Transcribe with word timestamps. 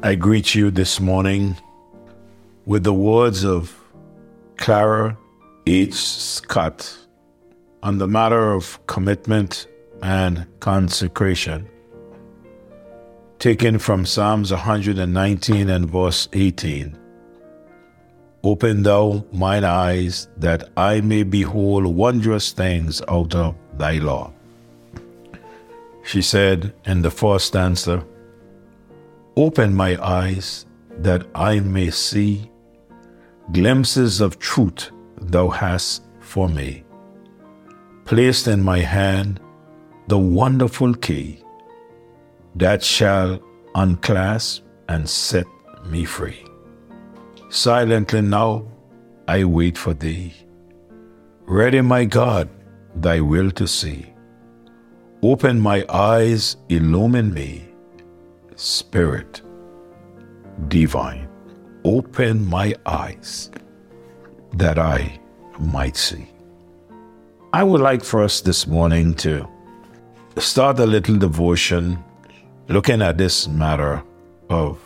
I 0.00 0.14
greet 0.14 0.54
you 0.54 0.70
this 0.70 1.00
morning 1.00 1.56
with 2.66 2.84
the 2.84 2.94
words 2.94 3.44
of 3.44 3.74
Clara 4.56 5.18
H. 5.66 5.94
Scott 5.94 6.96
on 7.82 7.98
the 7.98 8.06
matter 8.06 8.52
of 8.52 8.78
commitment 8.86 9.66
and 10.00 10.46
consecration, 10.60 11.68
taken 13.40 13.80
from 13.80 14.06
Psalms 14.06 14.52
119 14.52 15.68
and 15.68 15.90
verse 15.90 16.28
18. 16.32 16.96
Open 18.44 18.84
thou 18.84 19.24
mine 19.32 19.64
eyes 19.64 20.28
that 20.36 20.68
I 20.76 21.00
may 21.00 21.24
behold 21.24 21.86
wondrous 21.86 22.52
things 22.52 23.02
out 23.08 23.34
of 23.34 23.56
thy 23.76 23.94
law. 23.94 24.32
She 26.04 26.22
said 26.22 26.72
in 26.84 27.02
the 27.02 27.10
first 27.10 27.48
stanza, 27.48 28.04
Open 29.38 29.72
my 29.72 29.96
eyes 30.04 30.66
that 30.98 31.24
I 31.32 31.60
may 31.60 31.90
see 31.90 32.50
glimpses 33.52 34.20
of 34.20 34.40
truth 34.40 34.90
thou 35.20 35.48
hast 35.48 36.02
for 36.18 36.48
me. 36.48 36.82
Placed 38.04 38.48
in 38.48 38.60
my 38.60 38.80
hand 38.80 39.38
the 40.08 40.18
wonderful 40.18 40.92
key 40.92 41.44
that 42.56 42.82
shall 42.82 43.38
unclasp 43.76 44.64
and 44.88 45.08
set 45.08 45.46
me 45.86 46.04
free. 46.04 46.44
Silently 47.48 48.22
now 48.22 48.66
I 49.28 49.44
wait 49.44 49.78
for 49.78 49.94
thee. 49.94 50.34
Ready, 51.46 51.80
my 51.80 52.06
God, 52.06 52.48
thy 52.96 53.20
will 53.20 53.52
to 53.52 53.68
see. 53.68 54.12
Open 55.22 55.60
my 55.60 55.86
eyes, 55.88 56.56
illumine 56.68 57.32
me 57.32 57.67
Spirit 58.58 59.42
divine, 60.66 61.28
open 61.84 62.44
my 62.44 62.74
eyes 62.86 63.52
that 64.54 64.80
I 64.80 65.20
might 65.60 65.96
see. 65.96 66.28
I 67.52 67.62
would 67.62 67.80
like 67.80 68.02
for 68.02 68.24
us 68.24 68.40
this 68.40 68.66
morning 68.66 69.14
to 69.14 69.48
start 70.38 70.80
a 70.80 70.86
little 70.86 71.16
devotion 71.16 72.02
looking 72.66 73.00
at 73.00 73.16
this 73.16 73.46
matter 73.46 74.02
of 74.50 74.80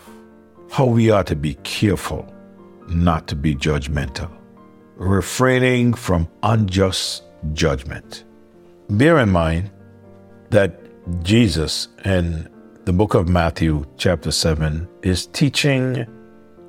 how 0.71 0.85
we 0.85 1.09
are 1.11 1.25
to 1.25 1.35
be 1.35 1.55
careful 1.63 2.31
not 2.89 3.27
to 3.29 3.35
be 3.35 3.55
judgmental, 3.55 4.31
refraining 4.97 5.95
from 5.95 6.29
unjust 6.43 7.23
judgment. 7.55 8.25
Bear 8.91 9.19
in 9.21 9.31
mind 9.31 9.71
that 10.51 10.79
Jesus 11.23 11.89
and 12.05 12.51
the 12.85 12.93
book 12.93 13.15
of 13.15 13.29
Matthew, 13.29 13.85
chapter 13.97 14.33
7, 14.33 14.89
is 15.03 15.27
teaching 15.27 16.05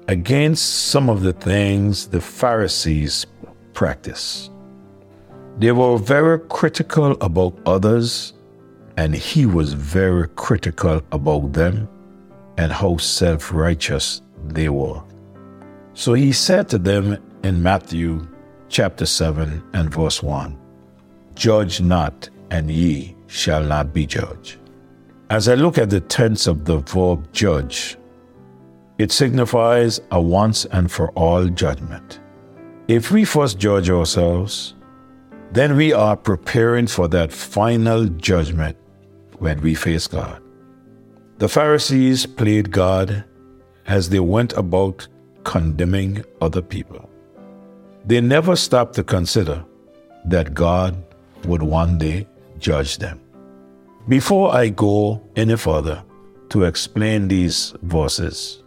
against 0.07 0.89
some 0.89 1.09
of 1.09 1.23
the 1.23 1.33
things 1.33 2.07
the 2.07 2.21
Pharisees 2.21 3.25
practice. 3.73 4.51
They 5.57 5.71
were 5.71 5.97
very 5.97 6.39
critical 6.49 7.17
about 7.19 7.57
others, 7.65 8.33
and 8.95 9.15
he 9.15 9.47
was 9.47 9.73
very 9.73 10.27
critical 10.35 11.01
about 11.11 11.53
them 11.53 11.89
and 12.57 12.71
how 12.71 12.97
self 12.97 13.51
righteous 13.51 14.21
they 14.49 14.69
were. 14.69 15.01
So 15.95 16.13
he 16.13 16.31
said 16.31 16.69
to 16.69 16.77
them 16.77 17.17
in 17.43 17.63
Matthew 17.63 18.27
chapter 18.69 19.07
7 19.07 19.63
and 19.73 19.91
verse 19.91 20.21
1 20.21 20.59
Judge 21.33 21.81
not, 21.81 22.29
and 22.51 22.69
ye 22.69 23.15
shall 23.25 23.63
not 23.63 23.93
be 23.93 24.05
judged. 24.05 24.57
As 25.29 25.47
I 25.47 25.55
look 25.55 25.77
at 25.77 25.89
the 25.89 26.01
tense 26.01 26.47
of 26.47 26.65
the 26.65 26.79
verb 26.79 27.31
judge, 27.31 27.97
it 28.97 29.11
signifies 29.11 30.01
a 30.11 30.21
once 30.21 30.65
and 30.65 30.91
for 30.91 31.09
all 31.11 31.47
judgment. 31.47 32.19
If 32.87 33.11
we 33.11 33.23
first 33.23 33.57
judge 33.57 33.89
ourselves, 33.89 34.75
then 35.51 35.75
we 35.75 35.93
are 35.93 36.17
preparing 36.17 36.87
for 36.87 37.07
that 37.07 37.31
final 37.31 38.05
judgment 38.05 38.77
when 39.39 39.61
we 39.61 39.75
face 39.75 40.07
God. 40.07 40.41
The 41.37 41.47
Pharisees 41.47 42.25
played 42.25 42.71
God 42.71 43.23
as 43.87 44.09
they 44.09 44.19
went 44.19 44.53
about 44.53 45.07
condemning 45.43 46.23
other 46.41 46.61
people. 46.61 47.09
They 48.05 48.19
never 48.19 48.55
stopped 48.55 48.95
to 48.95 49.03
consider 49.03 49.63
that 50.25 50.53
God 50.53 51.01
would 51.45 51.63
one 51.63 51.97
day 51.97 52.27
judge 52.59 52.97
them. 52.97 53.22
Before 54.09 54.53
I 54.53 54.67
go 54.67 55.21
any 55.37 55.55
further 55.55 56.03
to 56.49 56.63
explain 56.63 57.29
these 57.29 57.73
verses, 57.83 58.61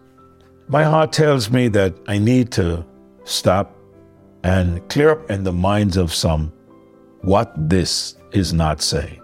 my 0.68 0.82
heart 0.82 1.12
tells 1.12 1.50
me 1.50 1.68
that 1.68 1.94
I 2.08 2.16
need 2.16 2.50
to 2.52 2.86
stop 3.24 3.76
and 4.44 4.88
clear 4.88 5.10
up 5.10 5.30
in 5.30 5.44
the 5.44 5.52
minds 5.52 5.98
of 5.98 6.14
some 6.14 6.54
what 7.20 7.52
this 7.68 8.16
is 8.32 8.54
not 8.54 8.80
saying. 8.80 9.20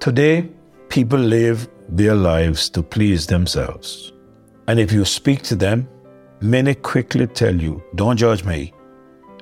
Today, 0.00 0.48
people 0.88 1.20
live 1.20 1.68
their 1.90 2.16
lives 2.16 2.68
to 2.70 2.82
please 2.82 3.28
themselves. 3.28 4.12
And 4.66 4.80
if 4.80 4.90
you 4.90 5.04
speak 5.04 5.42
to 5.42 5.54
them, 5.54 5.88
many 6.40 6.74
quickly 6.74 7.28
tell 7.28 7.54
you, 7.54 7.84
Don't 7.94 8.16
judge 8.16 8.44
me. 8.44 8.72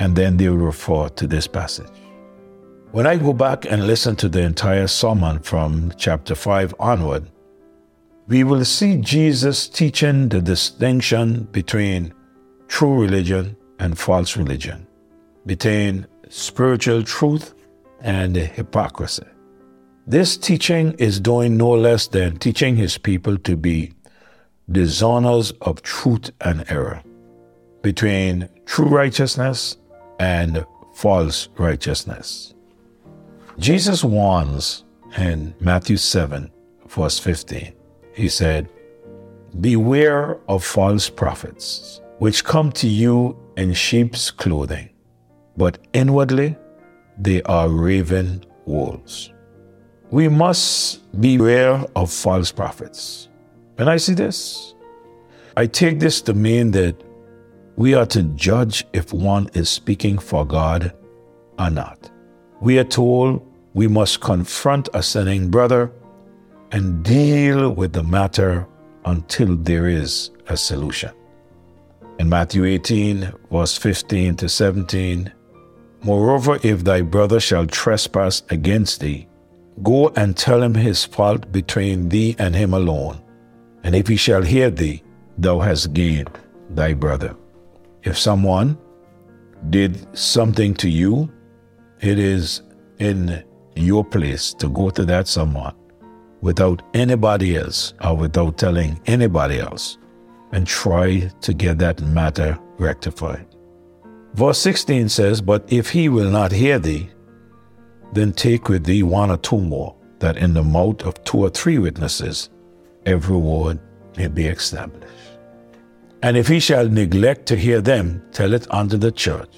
And 0.01 0.15
then 0.15 0.37
they 0.37 0.49
refer 0.49 1.09
to 1.09 1.27
this 1.27 1.47
passage. 1.47 2.04
When 2.95 3.09
I 3.09 3.17
go 3.17 3.33
back 3.33 3.65
and 3.65 3.89
listen 3.89 4.15
to 4.17 4.29
the 4.29 4.43
entire 4.43 4.87
sermon 4.87 5.41
from 5.41 5.93
chapter 5.97 6.37
5 6.37 6.77
onward, 6.79 7.29
we 8.29 8.45
will 8.45 8.65
see 8.65 8.99
Jesus 8.99 9.67
teaching 9.67 10.29
the 10.29 10.41
distinction 10.41 11.49
between 11.51 12.15
true 12.69 13.03
religion 13.03 13.57
and 13.81 13.99
false 13.99 14.37
religion, 14.37 14.87
between 15.45 16.07
spiritual 16.29 17.03
truth 17.03 17.55
and 18.01 18.37
hypocrisy. 18.37 19.27
This 20.07 20.37
teaching 20.37 20.93
is 20.93 21.19
doing 21.19 21.57
no 21.57 21.71
less 21.71 22.07
than 22.07 22.37
teaching 22.37 22.77
his 22.77 22.97
people 22.97 23.37
to 23.39 23.57
be 23.57 23.93
discerner 24.71 25.43
of 25.63 25.83
truth 25.83 26.31
and 26.43 26.65
error, 26.71 27.03
between 27.83 28.49
true 28.67 28.87
righteousness 28.87 29.79
and 30.21 30.65
false 30.95 31.49
righteousness. 31.59 32.54
Jesus 33.59 34.03
warns 34.03 34.85
in 35.17 35.55
Matthew 35.61 35.97
7, 35.97 36.51
verse 36.89 37.19
15. 37.21 37.73
He 38.13 38.29
said, 38.29 38.69
Beware 39.61 40.39
of 40.49 40.65
false 40.65 41.09
prophets, 41.09 42.01
which 42.19 42.45
come 42.45 42.73
to 42.73 42.89
you 42.89 43.39
in 43.57 43.73
sheep's 43.73 44.33
clothing, 44.33 44.91
but 45.57 45.79
inwardly 45.93 46.57
they 47.17 47.43
are 47.43 47.69
raven 47.69 48.45
wolves. 48.67 49.33
We 50.11 50.29
must 50.29 51.09
beware 51.21 51.85
of 51.95 52.13
false 52.13 52.51
prophets. 52.51 53.29
When 53.77 53.89
I 53.89 53.99
see 53.99 54.15
this, 54.15 54.75
I 55.57 55.67
take 55.67 56.01
this 56.01 56.21
to 56.23 56.35
mean 56.35 56.73
that 56.73 56.97
we 57.77 57.95
are 57.95 58.07
to 58.07 58.25
judge 58.35 58.85
if 58.93 59.13
one 59.13 59.49
is 59.55 59.69
speaking 59.69 60.19
for 60.19 60.45
God 60.45 60.93
or 61.57 61.71
not. 61.71 62.11
We 62.61 62.79
are 62.79 62.85
told 62.85 63.47
we 63.75 63.89
must 63.89 64.21
confront 64.21 64.89
a 64.95 65.03
sinning 65.03 65.51
brother 65.51 65.93
and 66.73 67.05
deal 67.05 67.71
with 67.71 67.93
the 67.93 68.03
matter 68.03 68.67
until 69.05 69.57
there 69.57 69.89
is 69.89 70.31
a 70.49 70.57
solution. 70.57 71.13
In 72.19 72.29
Matthew 72.29 72.65
18, 72.65 73.33
verse 73.51 73.77
15 73.77 74.37
to 74.37 74.49
17, 74.49 75.33
Moreover, 76.05 76.59
if 76.63 76.85
thy 76.85 77.01
brother 77.01 77.41
shall 77.41 77.67
trespass 77.67 78.43
against 78.51 79.01
thee, 79.01 79.27
go 79.83 80.11
and 80.11 80.37
tell 80.37 80.63
him 80.63 80.75
his 80.75 81.05
fault 81.05 81.51
between 81.51 82.09
thee 82.09 82.37
and 82.39 82.55
him 82.55 82.75
alone. 82.75 83.21
And 83.83 83.95
if 83.95 84.07
he 84.07 84.17
shall 84.17 84.43
hear 84.43 84.71
thee, 84.71 85.03
thou 85.39 85.61
hast 85.61 85.93
gained 85.93 86.31
thy 86.71 86.95
brother. 86.95 87.35
If 88.03 88.19
someone 88.19 88.79
did 89.71 90.17
something 90.17 90.75
to 90.75 90.89
you, 90.89 91.33
it 92.01 92.19
is 92.19 92.63
in 92.99 93.43
your 93.77 94.05
place 94.05 94.55
to 94.55 94.69
go 94.69 94.91
to 94.91 95.05
that 95.05 95.29
someone 95.29 95.75
without 96.41 96.83
anybody 96.95 97.57
else 97.57 97.95
or 98.05 98.17
without 98.17 98.59
telling 98.59 99.01
anybody 99.07 99.59
else 99.59 99.99
and 100.53 100.67
try 100.67 101.21
to 101.41 101.55
get 101.55 101.79
that 101.79 102.01
matter 102.03 102.59
rectified. 102.79 103.47
Verse 104.35 104.59
16 104.59 105.09
says, 105.09 105.41
But 105.41 105.65
if 105.73 105.91
he 105.91 106.09
will 106.09 106.31
not 106.31 106.53
hear 106.53 106.79
thee, 106.79 107.09
then 108.13 108.33
take 108.33 108.69
with 108.69 108.85
thee 108.85 109.03
one 109.03 109.31
or 109.31 109.37
two 109.39 109.61
more, 109.61 109.97
that 110.19 110.37
in 110.37 110.55
the 110.55 110.63
mouth 110.63 111.03
of 111.03 111.23
two 111.25 111.39
or 111.39 111.51
three 111.51 111.79
witnesses 111.79 112.51
every 113.07 113.37
word 113.37 113.81
may 114.17 114.29
be 114.29 114.47
established. 114.47 115.09
And 116.23 116.37
if 116.37 116.49
he 116.49 116.61
shall 116.61 116.89
neglect 116.89 117.47
to 117.47 117.57
hear 117.57 117.81
them, 117.81 118.23
tell 118.33 118.55
it 118.55 118.67
unto 118.71 118.97
the 118.97 119.13
church. 119.13 119.51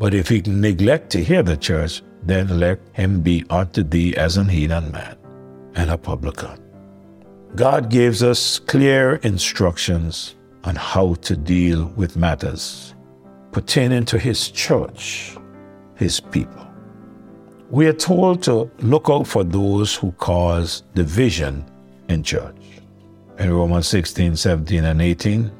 But 0.00 0.14
if 0.14 0.28
he 0.28 0.40
neglect 0.40 1.10
to 1.10 1.22
hear 1.22 1.44
the 1.44 1.56
church, 1.56 2.02
then 2.24 2.58
let 2.58 2.80
him 2.92 3.20
be 3.20 3.44
unto 3.50 3.84
thee 3.84 4.16
as 4.16 4.38
an 4.38 4.48
heathen 4.48 4.90
man 4.90 5.16
and 5.76 5.90
a 5.90 5.98
publican. 5.98 6.58
God 7.54 7.90
gives 7.90 8.22
us 8.22 8.58
clear 8.58 9.16
instructions 9.16 10.36
on 10.64 10.74
how 10.74 11.14
to 11.14 11.36
deal 11.36 11.92
with 11.96 12.16
matters 12.16 12.94
pertaining 13.52 14.04
to 14.06 14.18
His 14.18 14.50
church, 14.50 15.36
His 15.96 16.20
people. 16.20 16.66
We 17.70 17.86
are 17.86 17.92
told 17.92 18.42
to 18.44 18.70
look 18.78 19.08
out 19.10 19.26
for 19.26 19.44
those 19.44 19.94
who 19.94 20.12
cause 20.12 20.82
division 20.94 21.64
in 22.08 22.22
church. 22.22 22.56
In 23.38 23.52
Romans 23.52 23.86
16, 23.88 24.36
17, 24.36 24.84
and 24.84 25.00
18, 25.00 25.50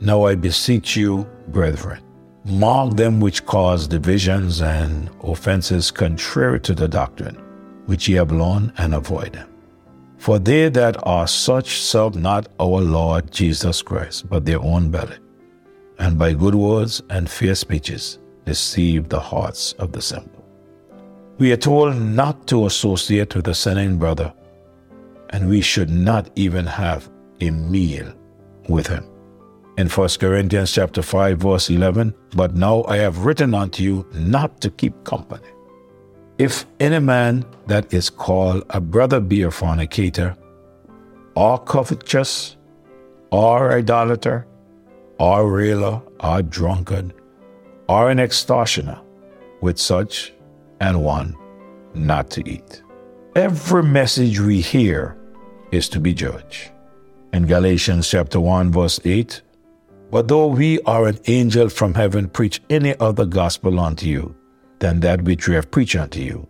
now 0.00 0.24
I 0.24 0.34
beseech 0.34 0.96
you, 0.96 1.26
brethren, 1.48 2.02
mark 2.44 2.96
them 2.96 3.20
which 3.20 3.46
cause 3.46 3.86
divisions 3.86 4.60
and 4.60 5.10
offenses 5.22 5.90
contrary 5.90 6.60
to 6.60 6.74
the 6.74 6.88
doctrine, 6.88 7.36
which 7.86 8.08
ye 8.08 8.16
have 8.16 8.32
learned, 8.32 8.72
and 8.78 8.94
avoid 8.94 9.32
them. 9.32 9.48
For 10.18 10.38
they 10.38 10.68
that 10.68 10.96
are 11.06 11.26
such 11.26 11.80
serve 11.80 12.14
not 12.14 12.48
our 12.60 12.80
Lord 12.80 13.30
Jesus 13.30 13.82
Christ, 13.82 14.28
but 14.28 14.44
their 14.44 14.60
own 14.60 14.90
belly, 14.90 15.16
and 15.98 16.18
by 16.18 16.32
good 16.32 16.54
words 16.54 17.02
and 17.10 17.28
fair 17.28 17.54
speeches 17.54 18.18
deceive 18.44 19.08
the 19.08 19.20
hearts 19.20 19.72
of 19.74 19.92
the 19.92 20.02
simple. 20.02 20.44
We 21.38 21.52
are 21.52 21.56
told 21.56 21.96
not 21.96 22.46
to 22.48 22.66
associate 22.66 23.34
with 23.34 23.48
a 23.48 23.54
sinning 23.54 23.98
brother, 23.98 24.32
and 25.30 25.48
we 25.48 25.60
should 25.60 25.90
not 25.90 26.30
even 26.36 26.66
have 26.66 27.08
a 27.40 27.50
meal 27.50 28.12
with 28.68 28.86
him. 28.86 29.11
In 29.78 29.88
1 29.88 30.08
Corinthians 30.20 30.72
chapter 30.72 31.02
5 31.02 31.38
verse 31.38 31.70
11, 31.70 32.14
but 32.36 32.54
now 32.54 32.84
I 32.84 32.98
have 32.98 33.24
written 33.24 33.54
unto 33.54 33.82
you 33.82 34.06
not 34.12 34.60
to 34.60 34.70
keep 34.70 35.04
company 35.04 35.48
if 36.38 36.66
any 36.80 36.98
man 36.98 37.44
that 37.66 37.92
is 37.92 38.10
called 38.10 38.64
a 38.70 38.80
brother 38.80 39.20
be 39.20 39.42
a 39.42 39.50
fornicator, 39.50 40.36
or 41.34 41.58
covetous, 41.58 42.56
or 43.30 43.72
idolater, 43.72 44.46
or 45.18 45.48
railer, 45.48 46.02
or 46.20 46.42
drunkard, 46.42 47.14
or 47.88 48.10
an 48.10 48.18
extortioner, 48.18 49.00
with 49.60 49.78
such 49.78 50.32
and 50.80 51.02
one 51.02 51.36
not 51.94 52.28
to 52.30 52.48
eat. 52.48 52.82
Every 53.36 53.82
message 53.82 54.40
we 54.40 54.60
hear 54.60 55.16
is 55.70 55.88
to 55.90 56.00
be 56.00 56.12
judged. 56.12 56.70
In 57.32 57.46
Galatians 57.46 58.08
chapter 58.08 58.40
1, 58.40 58.72
verse 58.72 59.00
8, 59.04 59.40
But 60.12 60.28
though 60.28 60.46
we 60.46 60.78
are 60.82 61.06
an 61.08 61.18
angel 61.26 61.70
from 61.70 61.94
heaven 61.94 62.28
preach 62.28 62.60
any 62.68 62.94
other 63.00 63.24
gospel 63.24 63.80
unto 63.80 64.06
you, 64.06 64.36
than 64.78 65.00
that 65.00 65.22
which 65.22 65.48
we 65.48 65.54
have 65.54 65.70
preached 65.70 65.96
unto 65.96 66.20
you. 66.20 66.46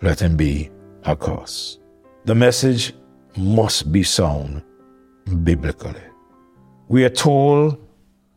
Let 0.00 0.20
him 0.20 0.36
be 0.36 0.70
accursed. 1.04 1.80
The 2.26 2.34
message 2.34 2.92
must 3.36 3.90
be 3.90 4.02
sound 4.02 4.62
biblically. 5.42 6.02
We 6.88 7.04
are 7.04 7.10
told 7.10 7.78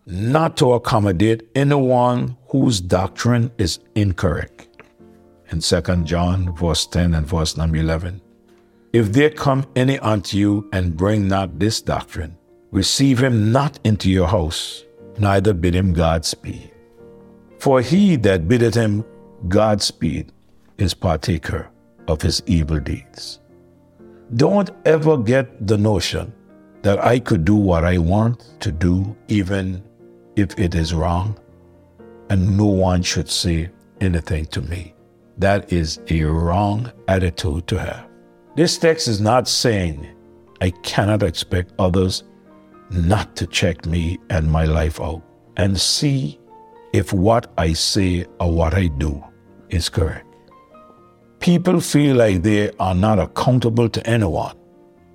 not 0.07 0.57
to 0.57 0.73
accommodate 0.73 1.43
anyone 1.53 2.37
whose 2.47 2.81
doctrine 2.81 3.51
is 3.57 3.79
incorrect. 3.95 4.69
In 5.51 5.59
2 5.59 5.81
John 6.03 6.55
verse 6.55 6.87
10 6.87 7.13
and 7.13 7.27
verse 7.27 7.57
number 7.57 7.77
11, 7.77 8.21
if 8.93 9.11
there 9.11 9.29
come 9.29 9.65
any 9.75 9.99
unto 9.99 10.37
you 10.37 10.69
and 10.71 10.97
bring 10.97 11.27
not 11.27 11.59
this 11.59 11.81
doctrine, 11.81 12.37
receive 12.71 13.19
him 13.21 13.51
not 13.51 13.79
into 13.83 14.09
your 14.09 14.27
house, 14.27 14.85
neither 15.17 15.53
bid 15.53 15.75
him 15.75 15.93
Godspeed. 15.93 16.71
For 17.59 17.81
he 17.81 18.15
that 18.17 18.47
biddeth 18.47 18.73
him 18.73 19.05
Godspeed 19.47 20.31
is 20.77 20.93
partaker 20.93 21.69
of 22.07 22.21
his 22.21 22.41
evil 22.45 22.79
deeds. 22.79 23.39
Don't 24.35 24.71
ever 24.85 25.17
get 25.17 25.67
the 25.67 25.77
notion 25.77 26.33
that 26.81 27.03
I 27.03 27.19
could 27.19 27.45
do 27.45 27.55
what 27.55 27.83
I 27.83 27.97
want 27.97 28.55
to 28.61 28.71
do, 28.71 29.15
even 29.27 29.83
if 30.35 30.57
it 30.57 30.73
is 30.73 30.93
wrong, 30.93 31.37
and 32.29 32.57
no 32.57 32.65
one 32.65 33.03
should 33.03 33.29
say 33.29 33.69
anything 33.99 34.45
to 34.47 34.61
me. 34.61 34.95
That 35.37 35.71
is 35.71 35.99
a 36.09 36.23
wrong 36.23 36.91
attitude 37.07 37.67
to 37.67 37.79
have. 37.79 38.07
This 38.55 38.77
text 38.77 39.07
is 39.07 39.21
not 39.21 39.47
saying 39.47 40.07
I 40.61 40.71
cannot 40.83 41.23
expect 41.23 41.73
others 41.77 42.23
not 42.91 43.35
to 43.37 43.47
check 43.47 43.85
me 43.85 44.19
and 44.29 44.51
my 44.51 44.65
life 44.65 44.99
out 44.99 45.21
and 45.57 45.79
see 45.79 46.39
if 46.93 47.13
what 47.13 47.51
I 47.57 47.73
say 47.73 48.25
or 48.39 48.51
what 48.51 48.73
I 48.73 48.87
do 48.87 49.23
is 49.69 49.89
correct. 49.89 50.27
People 51.39 51.79
feel 51.79 52.17
like 52.17 52.43
they 52.43 52.69
are 52.79 52.93
not 52.93 53.17
accountable 53.17 53.89
to 53.89 54.07
anyone, 54.07 54.55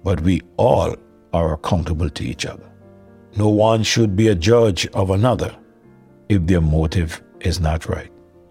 but 0.03 0.21
we 0.23 0.41
all 0.57 0.97
are 1.33 1.53
accountable 1.55 2.11
to 2.11 2.25
each 2.25 2.47
other. 2.47 2.69
No 3.37 3.49
one 3.49 3.83
should 3.83 4.17
be 4.17 4.29
a 4.29 4.35
judge 4.35 4.87
of 4.89 5.11
another 5.11 5.55
if 6.29 6.47
their 6.47 6.63
motive 6.63 7.23
is 7.41 7.61
not 7.61 7.87
right. 7.89 8.11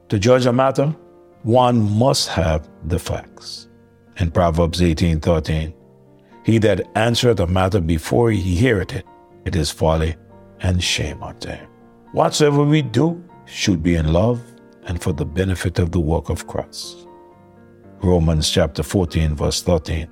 To 0.09 0.19
judge 0.19 0.45
a 0.45 0.53
matter, 0.53 0.95
one 1.43 1.97
must 1.97 2.29
have 2.29 2.69
the 2.85 2.99
facts. 2.99 3.67
In 4.17 4.31
Proverbs 4.31 4.81
18:13, 4.81 5.73
he 6.43 6.59
that 6.59 6.87
answereth 6.95 7.39
a 7.39 7.47
matter 7.47 7.81
before 7.81 8.31
he 8.31 8.55
heareth 8.55 8.95
it, 8.95 9.05
it 9.45 9.55
is 9.55 9.71
folly 9.71 10.15
and 10.61 10.83
shame 10.83 11.23
unto 11.23 11.49
him. 11.49 11.67
Whatsoever 12.11 12.63
we 12.63 12.81
do 12.81 13.23
should 13.45 13.83
be 13.83 13.95
in 13.95 14.11
love 14.11 14.41
and 14.85 15.01
for 15.01 15.13
the 15.13 15.25
benefit 15.25 15.79
of 15.79 15.91
the 15.91 15.99
work 15.99 16.29
of 16.29 16.47
Christ. 16.47 17.07
Romans 18.01 18.49
chapter 18.49 18.83
14, 18.83 19.35
verse 19.35 19.61
13. 19.61 20.07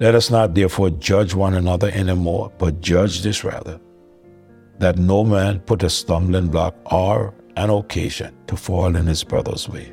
Let 0.00 0.14
us 0.14 0.30
not 0.30 0.54
therefore 0.54 0.90
judge 0.90 1.34
one 1.34 1.54
another 1.54 1.90
anymore, 1.90 2.52
but 2.58 2.80
judge 2.80 3.22
this 3.22 3.42
rather, 3.42 3.80
that 4.78 4.96
no 4.96 5.24
man 5.24 5.60
put 5.60 5.82
a 5.82 5.90
stumbling 5.90 6.48
block 6.48 6.76
or 6.92 7.34
an 7.56 7.70
occasion 7.70 8.34
to 8.46 8.56
fall 8.56 8.94
in 8.94 9.06
his 9.06 9.24
brother's 9.24 9.68
way. 9.68 9.92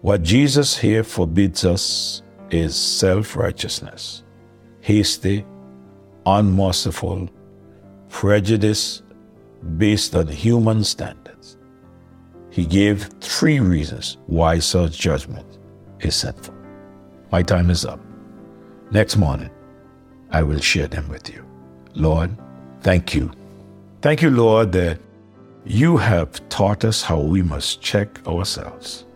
What 0.00 0.22
Jesus 0.22 0.76
here 0.76 1.04
forbids 1.04 1.64
us 1.64 2.22
is 2.50 2.74
self 2.74 3.36
righteousness, 3.36 4.24
hasty, 4.80 5.44
unmerciful, 6.26 7.28
prejudice 8.12 9.02
based 9.78 10.14
on 10.14 10.28
human 10.28 10.84
standards. 10.84 11.56
He 12.50 12.64
gave 12.66 13.04
three 13.20 13.58
reasons 13.58 14.18
why 14.26 14.58
such 14.58 14.98
judgment 14.98 15.58
is 16.00 16.14
sinful. 16.14 16.54
My 17.32 17.42
time 17.42 17.70
is 17.70 17.84
up. 17.84 17.98
Next 18.90 19.16
morning, 19.16 19.50
I 20.30 20.42
will 20.42 20.60
share 20.60 20.88
them 20.88 21.08
with 21.08 21.30
you. 21.32 21.44
Lord, 21.94 22.36
thank 22.82 23.14
you. 23.14 23.32
Thank 24.02 24.20
you, 24.20 24.30
Lord, 24.30 24.72
that 24.72 25.00
you 25.64 25.96
have 25.96 26.48
taught 26.50 26.84
us 26.84 27.02
how 27.02 27.18
we 27.18 27.42
must 27.42 27.80
check 27.80 28.24
ourselves 28.26 29.06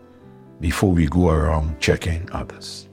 before 0.61 0.91
we 0.91 1.07
go 1.07 1.29
around 1.29 1.79
checking 1.81 2.29
others. 2.33 2.89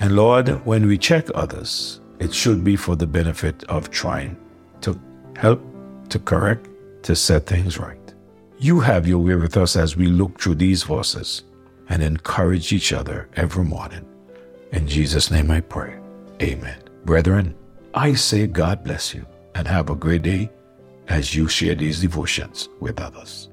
And 0.00 0.16
Lord, 0.16 0.48
when 0.64 0.86
we 0.86 0.96
check 0.96 1.26
others, 1.34 2.00
it 2.18 2.32
should 2.32 2.64
be 2.64 2.74
for 2.74 2.96
the 2.96 3.06
benefit 3.06 3.62
of 3.64 3.90
trying 3.90 4.36
to 4.80 4.98
help, 5.36 5.62
to 6.08 6.18
correct, 6.18 6.68
to 7.04 7.16
set 7.16 7.46
things 7.46 7.78
right. 7.78 7.98
You 8.58 8.80
have 8.80 9.06
your 9.06 9.18
way 9.18 9.34
with 9.34 9.56
us 9.56 9.76
as 9.76 9.96
we 9.96 10.06
look 10.06 10.40
through 10.40 10.56
these 10.56 10.84
verses 10.84 11.42
and 11.88 12.02
encourage 12.02 12.72
each 12.72 12.92
other 12.92 13.28
every 13.36 13.64
morning. 13.64 14.06
In 14.72 14.86
Jesus' 14.86 15.30
name 15.30 15.50
I 15.50 15.60
pray. 15.60 15.98
Amen. 16.40 16.78
Brethren, 17.04 17.54
I 17.94 18.14
say 18.14 18.46
God 18.46 18.84
bless 18.84 19.14
you 19.14 19.26
and 19.54 19.66
have 19.66 19.90
a 19.90 19.94
great 19.94 20.22
day 20.22 20.50
as 21.08 21.34
you 21.34 21.48
share 21.48 21.74
these 21.74 22.00
devotions 22.00 22.68
with 22.80 23.00
others. 23.00 23.48